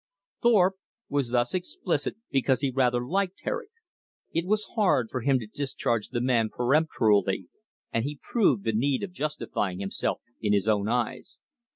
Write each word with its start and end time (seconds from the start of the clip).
Thorpe 0.41 0.77
was 1.09 1.29
thus 1.29 1.53
explicit 1.53 2.15
because 2.31 2.61
he 2.61 2.71
rather 2.71 3.05
liked 3.05 3.41
Herrick. 3.41 3.69
It 4.33 4.47
was 4.47 4.71
hard 4.73 5.11
for 5.11 5.21
him 5.21 5.37
to 5.37 5.45
discharge 5.45 6.07
the 6.09 6.19
man 6.19 6.49
peremptorily, 6.49 7.49
and 7.93 8.03
he 8.03 8.19
proved 8.19 8.63
the 8.63 8.71
need 8.73 9.03
of 9.03 9.11
justifying 9.11 9.79
himself 9.79 10.21
in 10.41 10.53
his 10.53 10.67
own 10.67 10.87
eyes. 10.89 11.37